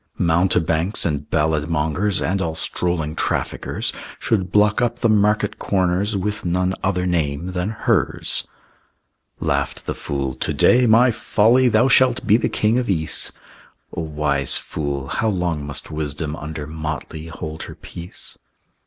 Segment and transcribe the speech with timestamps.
[0.17, 6.43] Mountebanks and ballad mongers And all strolling traffickers Should block up the market corners With
[6.43, 8.47] none other name than hers.
[9.39, 13.31] Laughed the fool, "To day, my Folly, Thou shalt be the king of Ys!"
[13.95, 15.05] O wise fool!
[15.07, 18.39] How long must wisdom Under motley hold her peace?